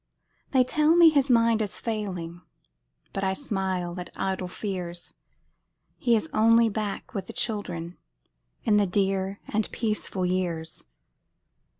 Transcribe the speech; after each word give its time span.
They 0.49 0.63
tell 0.63 0.95
me 0.95 1.11
his 1.11 1.29
mind 1.29 1.61
is 1.61 1.77
failing, 1.77 2.41
But 3.13 3.23
I 3.23 3.33
smile 3.33 3.99
at 3.99 4.09
idle 4.15 4.47
fears; 4.47 5.13
He 5.99 6.15
is 6.15 6.27
only 6.33 6.69
back 6.69 7.13
with 7.13 7.27
the 7.27 7.33
children, 7.33 7.99
In 8.63 8.77
the 8.77 8.87
dear 8.87 9.39
and 9.49 9.71
peaceful 9.71 10.25
years. 10.25 10.85